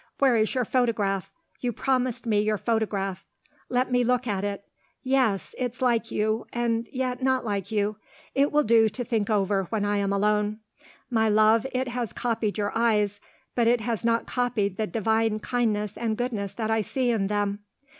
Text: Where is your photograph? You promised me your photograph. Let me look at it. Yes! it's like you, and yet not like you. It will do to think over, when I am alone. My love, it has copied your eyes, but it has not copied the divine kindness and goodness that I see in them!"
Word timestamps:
Where 0.17 0.35
is 0.35 0.55
your 0.55 0.65
photograph? 0.65 1.29
You 1.59 1.71
promised 1.71 2.25
me 2.25 2.41
your 2.41 2.57
photograph. 2.57 3.23
Let 3.69 3.91
me 3.91 4.03
look 4.03 4.25
at 4.25 4.43
it. 4.43 4.65
Yes! 5.03 5.53
it's 5.59 5.79
like 5.79 6.09
you, 6.09 6.47
and 6.51 6.87
yet 6.91 7.21
not 7.21 7.45
like 7.45 7.71
you. 7.71 7.97
It 8.33 8.51
will 8.51 8.63
do 8.63 8.89
to 8.89 9.03
think 9.03 9.29
over, 9.29 9.65
when 9.65 9.85
I 9.85 9.97
am 9.97 10.11
alone. 10.11 10.59
My 11.11 11.29
love, 11.29 11.67
it 11.71 11.87
has 11.89 12.13
copied 12.13 12.57
your 12.57 12.71
eyes, 12.75 13.21
but 13.53 13.67
it 13.67 13.81
has 13.81 14.03
not 14.03 14.25
copied 14.25 14.77
the 14.77 14.87
divine 14.87 15.37
kindness 15.39 15.95
and 15.99 16.17
goodness 16.17 16.55
that 16.55 16.71
I 16.71 16.81
see 16.81 17.11
in 17.11 17.27
them!" 17.27 17.59